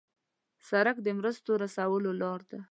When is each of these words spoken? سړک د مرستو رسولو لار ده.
سړک 0.69 0.97
د 1.01 1.07
مرستو 1.17 1.51
رسولو 1.63 2.11
لار 2.21 2.41
ده. 2.51 2.59